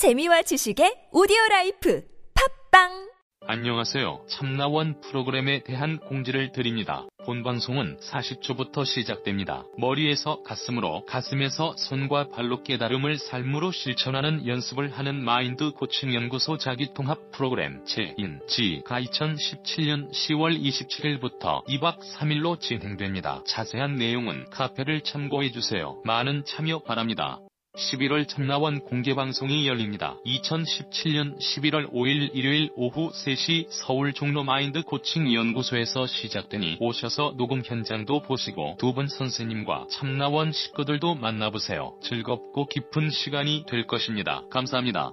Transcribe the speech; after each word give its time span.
재미와 0.00 0.40
지식의 0.40 1.08
오디오 1.12 1.36
life 1.50 2.02
팟빵 2.70 3.10
안녕하세요. 3.46 4.24
참나원 4.30 4.98
프로그램에 5.02 5.62
대한 5.62 5.98
공지를 5.98 6.52
드립니다. 6.52 7.04
본 7.26 7.42
방송은 7.42 7.98
40초부터 7.98 8.86
시작됩니다. 8.86 9.64
머리에서 9.76 10.42
가슴으로, 10.42 11.04
가슴에서 11.04 11.74
손과 11.76 12.30
발로 12.30 12.62
깨달음을 12.62 13.18
삶으로 13.18 13.72
실천하는 13.72 14.46
연습을 14.46 14.90
하는 14.90 15.22
마인드 15.22 15.72
코칭 15.72 16.14
연구소 16.14 16.56
자기통합 16.56 17.30
프로그램 17.32 17.84
제1기가 17.84 19.04
2017년 19.04 20.10
10월 20.12 20.58
27일부터 20.58 21.62
2박 21.66 21.98
3일로 22.14 22.58
진행됩니다. 22.58 23.42
자세한 23.46 23.96
내용은 23.96 24.48
카페를 24.48 25.02
참고해주세요. 25.02 26.00
많은 26.06 26.46
참여 26.46 26.84
바랍니다. 26.84 27.38
11월 27.76 28.26
참나원 28.26 28.80
공개방송이 28.80 29.66
열립니다. 29.68 30.16
2017년 30.26 31.38
11월 31.38 31.92
5일 31.92 32.30
일요일 32.34 32.70
오후 32.74 33.10
3시 33.10 33.68
서울 33.70 34.12
종로 34.12 34.42
마인드 34.42 34.82
코칭 34.82 35.32
연구소에서 35.32 36.06
시작되니 36.06 36.78
오셔서 36.80 37.34
녹음 37.36 37.62
현장도 37.64 38.22
보시고 38.22 38.76
두 38.78 38.92
분 38.92 39.06
선생님과 39.06 39.86
참나원 39.88 40.50
식구들도 40.50 41.14
만나보세요. 41.14 41.94
즐겁고 42.02 42.66
깊은 42.66 43.10
시간이 43.10 43.64
될 43.68 43.86
것입니다. 43.86 44.42
감사합니다. 44.50 45.12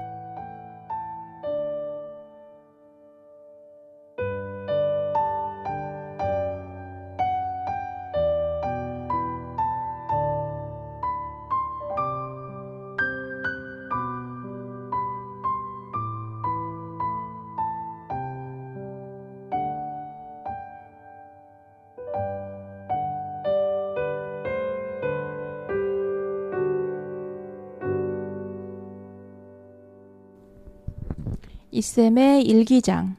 이쌤의 31.73 32.43
일기장 32.43 33.15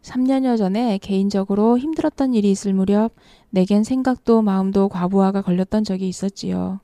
3년여 0.00 0.56
전에 0.56 0.96
개인적으로 0.96 1.78
힘들었던 1.78 2.32
일이 2.32 2.50
있을 2.50 2.72
무렵 2.72 3.12
내겐 3.50 3.84
생각도 3.84 4.40
마음도 4.40 4.88
과부하가 4.88 5.42
걸렸던 5.42 5.84
적이 5.84 6.08
있었지요. 6.08 6.80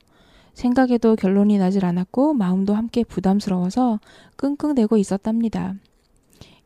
생각에도 0.53 1.15
결론이 1.15 1.57
나질 1.57 1.83
않았고 1.83 2.33
마음도 2.33 2.75
함께 2.75 3.03
부담스러워서 3.03 3.99
끙끙대고 4.35 4.97
있었답니다. 4.97 5.73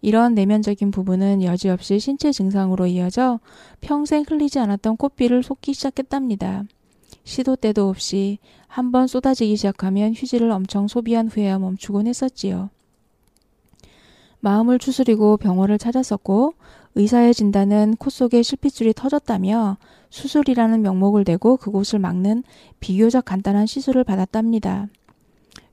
이런 0.01 0.33
내면적인 0.33 0.91
부분은 0.91 1.41
여지없이 1.41 1.99
신체 1.99 2.33
증상으로 2.33 2.85
이어져 2.87 3.39
평생 3.79 4.25
흘리지 4.27 4.59
않았던 4.59 4.97
꽃비를 4.97 5.41
쏟기 5.41 5.73
시작했답니다. 5.73 6.65
시도 7.23 7.55
때도 7.55 7.87
없이 7.87 8.39
한번 8.67 9.07
쏟아지기 9.07 9.55
시작하면 9.55 10.13
휴지를 10.13 10.51
엄청 10.51 10.89
소비한 10.89 11.29
후에야 11.29 11.59
멈추곤 11.59 12.07
했었지요. 12.07 12.69
마음을 14.43 14.77
추스리고 14.77 15.37
병원을 15.37 15.77
찾았었고 15.77 16.55
의사의 16.95 17.33
진단은 17.33 17.95
코 17.97 18.09
속에 18.09 18.43
실핏줄이 18.43 18.93
터졌다며 18.93 19.77
수술이라는 20.09 20.81
명목을 20.81 21.23
대고 21.23 21.55
그곳을 21.55 21.99
막는 21.99 22.43
비교적 22.81 23.23
간단한 23.23 23.67
시술을 23.67 24.03
받았답니다. 24.03 24.87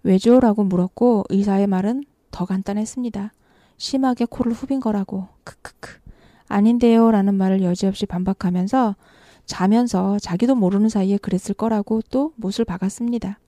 왜죠? 0.05 0.39
라고 0.39 0.63
물었고 0.63 1.25
의사의 1.31 1.67
말은 1.67 2.05
더 2.31 2.45
간단했습니다. 2.45 3.33
심하게 3.77 4.25
코를 4.25 4.53
후빈 4.53 4.79
거라고. 4.79 5.27
크크크. 5.43 5.99
아닌데요. 6.47 7.11
라는 7.11 7.35
말을 7.35 7.65
여지없이 7.65 8.07
반박하면서 8.07 8.95
자면서 9.47 10.21
자기도 10.21 10.55
모르는 10.55 10.89
사이에 10.89 11.17
그랬을 11.17 11.57
거라고 11.57 12.03
또 12.09 12.33
못을 12.37 12.65
박았습니다. 12.65 13.41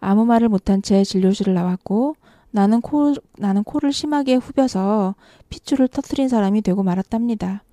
아무 0.00 0.24
말을 0.24 0.48
못한 0.48 0.82
채 0.82 1.04
진료실을 1.04 1.54
나왔고 1.54 2.16
나는 2.52 2.80
코, 2.80 3.14
나는 3.38 3.64
코를 3.64 3.92
심하게 3.92 4.36
후벼서 4.36 5.14
핏줄을 5.48 5.88
터트린 5.88 6.28
사람이 6.28 6.62
되고 6.62 6.82
말았답니다. 6.82 7.64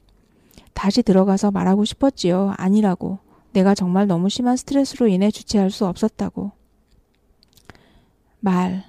다시 0.73 1.03
들어가서 1.03 1.51
말하고 1.51 1.85
싶었지요. 1.85 2.53
아니라고. 2.57 3.19
내가 3.51 3.75
정말 3.75 4.07
너무 4.07 4.29
심한 4.29 4.55
스트레스로 4.55 5.07
인해 5.07 5.31
주체할 5.31 5.69
수 5.69 5.85
없었다고. 5.85 6.51
말. 8.39 8.85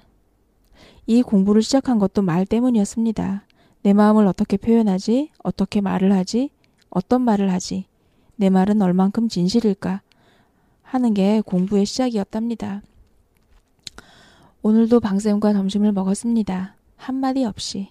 이 1.07 1.21
공부를 1.21 1.61
시작한 1.61 1.99
것도 1.99 2.21
말 2.21 2.45
때문이었습니다. 2.45 3.45
내 3.81 3.93
마음을 3.93 4.27
어떻게 4.27 4.55
표현하지? 4.55 5.31
어떻게 5.43 5.81
말을 5.81 6.13
하지? 6.13 6.51
어떤 6.89 7.21
말을 7.23 7.51
하지? 7.51 7.85
내 8.37 8.49
말은 8.49 8.81
얼만큼 8.81 9.27
진실일까? 9.27 10.01
하는 10.83 11.13
게 11.13 11.41
공부의 11.41 11.85
시작이었답니다. 11.85 12.81
오늘도 14.63 14.99
방쌤과 14.99 15.53
점심을 15.53 15.91
먹었습니다. 15.91 16.75
한마디 16.95 17.45
없이. 17.45 17.89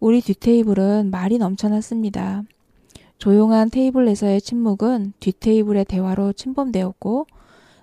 우리 0.00 0.20
뒷테이블은 0.20 1.10
말이 1.10 1.38
넘쳐났습니다. 1.38 2.42
조용한 3.16 3.70
테이블 3.70 4.06
에서의 4.06 4.42
침묵은 4.42 5.14
뒷테이블의 5.18 5.86
대화로 5.86 6.34
침범되었고, 6.34 7.26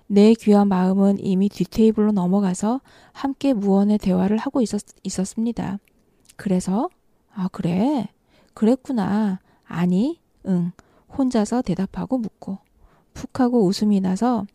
내 0.06 0.34
귀한 0.34 0.68
마음은 0.68 1.16
이미 1.18 1.48
뒷테이블로 1.48 2.12
넘어가서 2.12 2.80
함께 3.10 3.54
무언의 3.54 3.98
대화를 3.98 4.36
하고 4.36 4.60
있었, 4.60 4.82
있었습니다. 5.02 5.80
그래서, 6.36 6.88
아, 7.34 7.48
그래? 7.50 8.06
그랬구나. 8.54 9.40
아니, 9.66 10.20
응. 10.46 10.70
혼자서 11.16 11.62
대답하고 11.62 12.18
묻고, 12.18 12.58
푹 13.14 13.40
하고 13.40 13.64
웃음이 13.64 14.00
나서 14.00 14.46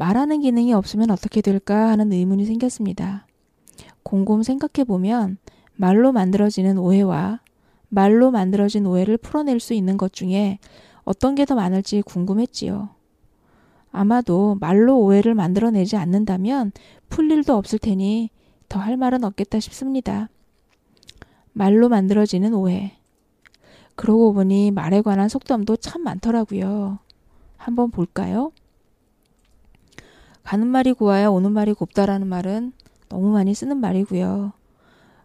말하는 0.00 0.40
기능이 0.40 0.72
없으면 0.72 1.10
어떻게 1.10 1.42
될까 1.42 1.88
하는 1.88 2.10
의문이 2.10 2.46
생겼습니다. 2.46 3.26
곰곰 4.02 4.42
생각해 4.42 4.84
보면 4.86 5.36
말로 5.76 6.10
만들어지는 6.10 6.78
오해와 6.78 7.40
말로 7.90 8.30
만들어진 8.30 8.86
오해를 8.86 9.18
풀어낼 9.18 9.60
수 9.60 9.74
있는 9.74 9.98
것 9.98 10.14
중에 10.14 10.58
어떤 11.04 11.34
게 11.34 11.44
더 11.44 11.54
많을지 11.54 12.00
궁금했지요. 12.00 12.88
아마도 13.92 14.56
말로 14.58 14.98
오해를 14.98 15.34
만들어내지 15.34 15.98
않는다면 15.98 16.72
풀 17.10 17.30
일도 17.30 17.54
없을 17.54 17.78
테니 17.78 18.30
더 18.70 18.80
할 18.80 18.96
말은 18.96 19.22
없겠다 19.22 19.60
싶습니다. 19.60 20.30
말로 21.52 21.90
만들어지는 21.90 22.54
오해. 22.54 22.96
그러고 23.96 24.32
보니 24.32 24.70
말에 24.70 25.02
관한 25.02 25.28
속담도 25.28 25.76
참 25.76 26.02
많더라고요. 26.04 27.00
한번 27.58 27.90
볼까요? 27.90 28.52
가는 30.42 30.66
말이 30.66 30.92
고와야 30.92 31.28
오는 31.28 31.52
말이 31.52 31.72
곱다라는 31.72 32.26
말은 32.26 32.72
너무 33.08 33.32
많이 33.32 33.54
쓰는 33.54 33.78
말이고요. 33.78 34.52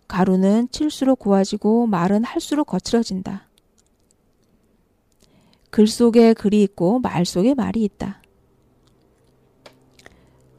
가루는 0.07 0.69
칠수록 0.69 1.19
고와지고 1.19 1.87
말은 1.87 2.23
할수록 2.23 2.65
거칠어진다. 2.65 3.47
글 5.71 5.87
속에 5.87 6.33
글이 6.33 6.61
있고 6.63 6.99
말 6.99 7.25
속에 7.25 7.53
말이 7.53 7.83
있다. 7.83 8.21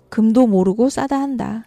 금도 0.08 0.46
모르고 0.46 0.88
싸다 0.88 1.20
한다. 1.20 1.66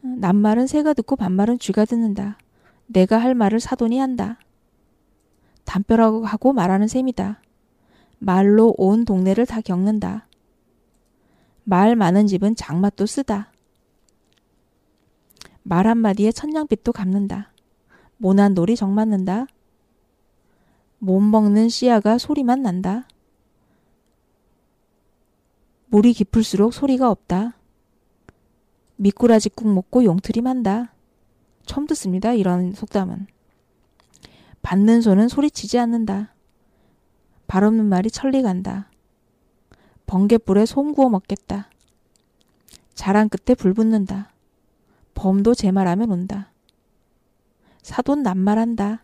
낱말은 0.00 0.66
새가 0.66 0.94
듣고 0.94 1.16
반말은 1.16 1.58
쥐가 1.58 1.84
듣는다. 1.84 2.38
내가 2.86 3.18
할 3.18 3.34
말을 3.34 3.60
사돈이 3.60 3.98
한다. 3.98 4.38
담벼락하고 5.64 6.52
말하는 6.52 6.86
셈이다. 6.86 7.40
말로 8.18 8.74
온 8.78 9.04
동네를 9.04 9.46
다 9.46 9.60
겪는다. 9.60 10.26
말 11.64 11.96
많은 11.96 12.26
집은 12.26 12.54
장맛도 12.54 13.06
쓰다. 13.06 13.52
말 15.62 15.86
한마디에 15.86 16.30
천냥빛도 16.32 16.92
갚는다. 16.92 17.52
모난 18.18 18.54
놀이 18.54 18.76
정맞는다. 18.76 19.46
못 20.98 21.20
먹는 21.20 21.68
씨앗가 21.68 22.18
소리만 22.18 22.62
난다. 22.62 23.06
물이 25.86 26.12
깊을수록 26.12 26.72
소리가 26.72 27.10
없다. 27.10 27.58
미꾸라지 28.96 29.50
국 29.50 29.68
먹고 29.68 30.04
용틀이 30.04 30.42
만다. 30.42 30.92
처음 31.66 31.86
듣습니다. 31.86 32.32
이런 32.32 32.72
속담은. 32.72 33.26
받는 34.62 35.00
손은 35.00 35.28
소리치지 35.28 35.78
않는다. 35.78 36.35
발 37.56 37.64
없는 37.64 37.86
말이 37.86 38.10
천리 38.10 38.42
간다. 38.42 38.90
번개불에 40.04 40.66
솜 40.66 40.92
구워 40.92 41.08
먹겠다. 41.08 41.70
자랑 42.92 43.30
끝에 43.30 43.54
불 43.54 43.72
붙는다. 43.72 44.30
범도 45.14 45.54
제 45.54 45.72
말하면 45.72 46.10
온다. 46.10 46.52
사돈 47.80 48.22
낱말한다. 48.22 49.00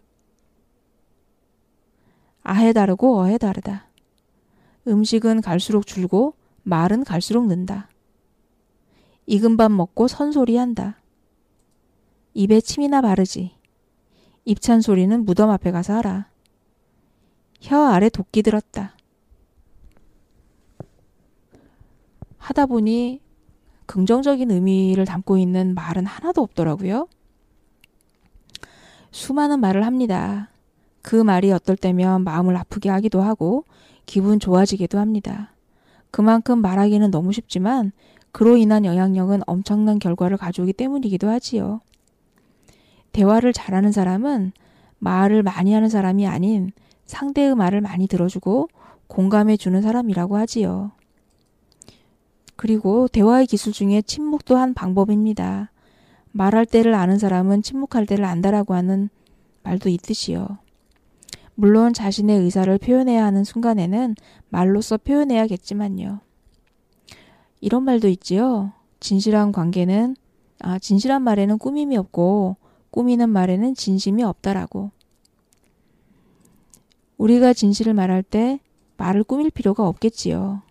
아해 2.42 2.74
다르고 2.74 3.20
어해 3.20 3.38
다르다. 3.38 3.88
음식은 4.86 5.40
갈수록 5.40 5.86
줄고 5.86 6.34
말은 6.62 7.04
갈수록 7.04 7.46
는다. 7.46 7.88
익은 9.24 9.56
밥 9.56 9.72
먹고 9.72 10.08
선소리 10.08 10.58
한다. 10.58 11.00
입에 12.34 12.60
침이나 12.60 13.00
바르지. 13.00 13.56
입찬 14.44 14.82
소리는 14.82 15.24
무덤 15.24 15.48
앞에 15.48 15.70
가서 15.70 15.94
하라. 15.94 16.31
혀 17.62 17.78
아래 17.78 18.08
도끼 18.08 18.42
들었다. 18.42 18.96
하다 22.38 22.66
보니 22.66 23.20
긍정적인 23.86 24.50
의미를 24.50 25.04
담고 25.04 25.38
있는 25.38 25.74
말은 25.74 26.04
하나도 26.04 26.42
없더라고요. 26.42 27.06
수많은 29.12 29.60
말을 29.60 29.86
합니다. 29.86 30.50
그 31.02 31.14
말이 31.14 31.52
어떨 31.52 31.76
때면 31.76 32.24
마음을 32.24 32.56
아프게 32.56 32.88
하기도 32.88 33.22
하고 33.22 33.64
기분 34.06 34.40
좋아지기도 34.40 34.98
합니다. 34.98 35.54
그만큼 36.10 36.60
말하기는 36.60 37.12
너무 37.12 37.32
쉽지만 37.32 37.92
그로 38.32 38.56
인한 38.56 38.84
영향력은 38.84 39.42
엄청난 39.46 40.00
결과를 40.00 40.36
가져오기 40.36 40.72
때문이기도 40.72 41.28
하지요. 41.28 41.80
대화를 43.12 43.52
잘하는 43.52 43.92
사람은 43.92 44.52
말을 44.98 45.44
많이 45.44 45.72
하는 45.72 45.88
사람이 45.88 46.26
아닌 46.26 46.72
상대의 47.12 47.54
말을 47.54 47.82
많이 47.82 48.06
들어주고 48.06 48.68
공감해 49.06 49.58
주는 49.58 49.82
사람이라고 49.82 50.36
하지요. 50.38 50.92
그리고 52.56 53.06
대화의 53.08 53.46
기술 53.46 53.72
중에 53.72 54.00
침묵도 54.00 54.56
한 54.56 54.72
방법입니다. 54.72 55.70
말할 56.32 56.64
때를 56.64 56.94
아는 56.94 57.18
사람은 57.18 57.62
침묵할 57.62 58.06
때를 58.06 58.24
안다라고 58.24 58.74
하는 58.74 59.10
말도 59.62 59.90
있듯이요. 59.90 60.58
물론 61.54 61.92
자신의 61.92 62.38
의사를 62.40 62.76
표현해야 62.78 63.24
하는 63.26 63.44
순간에는 63.44 64.14
말로써 64.48 64.96
표현해야겠지만요. 64.96 66.20
이런 67.60 67.82
말도 67.84 68.08
있지요. 68.08 68.72
진실한 69.00 69.52
관계는, 69.52 70.16
아, 70.60 70.78
진실한 70.78 71.22
말에는 71.22 71.58
꾸밈이 71.58 71.96
없고, 71.98 72.56
꾸미는 72.90 73.28
말에는 73.28 73.74
진심이 73.74 74.22
없다라고. 74.22 74.92
우리가 77.22 77.52
진실을 77.52 77.94
말할 77.94 78.24
때 78.24 78.58
말을 78.96 79.22
꾸밀 79.22 79.48
필요가 79.50 79.86
없겠지요. 79.86 80.62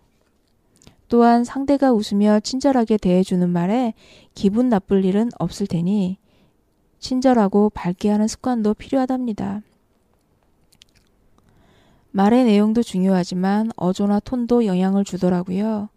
또한 1.08 1.44
상대가 1.44 1.92
웃으며 1.92 2.40
친절하게 2.40 2.98
대해주는 2.98 3.48
말에 3.48 3.94
기분 4.34 4.68
나쁠 4.68 5.04
일은 5.06 5.30
없을 5.38 5.66
테니 5.66 6.18
친절하고 6.98 7.70
밝게 7.70 8.10
하는 8.10 8.28
습관도 8.28 8.74
필요하답니다. 8.74 9.62
말의 12.10 12.44
내용도 12.44 12.82
중요하지만 12.82 13.70
어조나 13.76 14.20
톤도 14.20 14.66
영향을 14.66 15.04
주더라고요. 15.04 15.88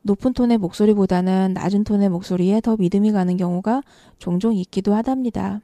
높은 0.00 0.32
톤의 0.32 0.56
목소리보다는 0.58 1.52
낮은 1.52 1.84
톤의 1.84 2.08
목소리에 2.08 2.62
더 2.62 2.76
믿음이 2.78 3.12
가는 3.12 3.36
경우가 3.36 3.82
종종 4.18 4.54
있기도 4.54 4.94
하답니다. 4.94 5.60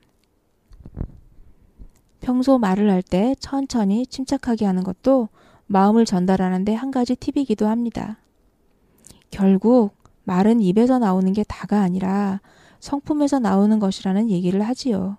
평소 2.21 2.59
말을 2.59 2.91
할 2.91 3.03
때 3.03 3.35
천천히 3.41 4.07
침착하게 4.07 4.67
하는 4.67 4.85
것도 4.85 5.29
마음을 5.67 6.05
전달하는데 6.05 6.75
한 6.75 6.91
가지 6.91 7.15
팁이기도 7.17 7.67
합니다. 7.67 8.19
결국 9.31 9.95
말은 10.25 10.61
입에서 10.61 10.99
나오는 10.99 11.33
게 11.33 11.45
다가 11.45 11.81
아니라 11.81 12.41
성품에서 12.81 13.39
나오는 13.39 13.79
것이라는 13.79 14.31
얘기를 14.31 14.61
하지요. 14.63 15.17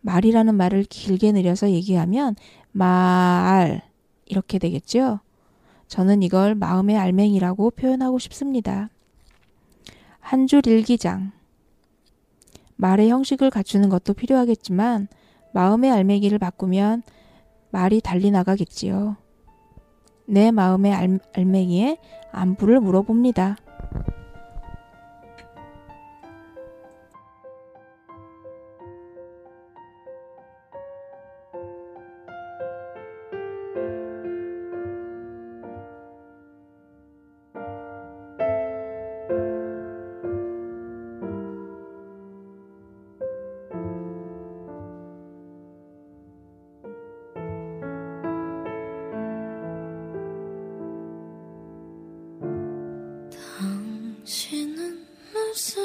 말이라는 0.00 0.54
말을 0.54 0.84
길게 0.84 1.32
늘려서 1.32 1.70
얘기하면 1.70 2.34
말 2.72 3.82
이렇게 4.26 4.58
되겠죠? 4.58 5.20
저는 5.88 6.22
이걸 6.22 6.54
마음의 6.54 6.96
알맹이라고 6.96 7.70
표현하고 7.72 8.18
싶습니다. 8.18 8.88
한 10.20 10.46
줄 10.46 10.66
일기장. 10.66 11.32
말의 12.76 13.10
형식을 13.10 13.50
갖추는 13.50 13.90
것도 13.90 14.14
필요하겠지만 14.14 15.08
마음의 15.52 15.90
알맹이를 15.90 16.38
바꾸면 16.38 17.02
말이 17.70 18.00
달리 18.00 18.30
나가겠지요. 18.30 19.16
내 20.26 20.50
마음의 20.50 20.92
알, 20.92 21.18
알맹이에 21.34 21.98
안부를 22.32 22.80
물어봅니다. 22.80 23.56
당신은 54.22 55.04
무슨 55.32 55.81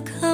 可 0.00 0.33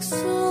所 0.00 0.45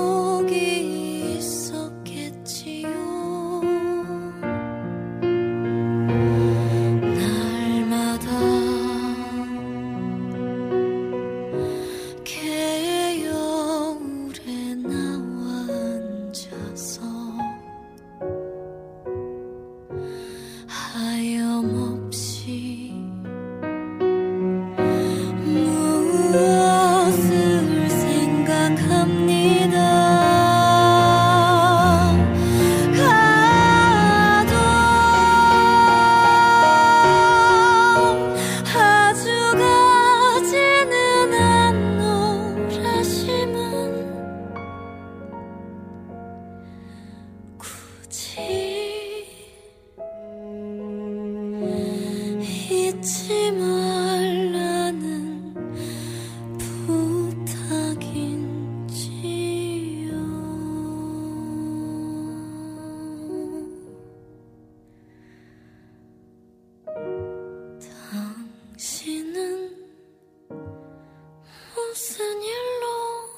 무슨 71.96 72.26
일로 72.42 73.30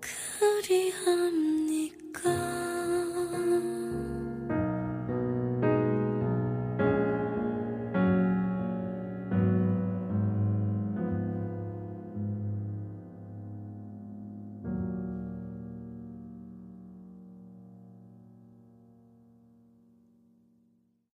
그리함 0.00 1.57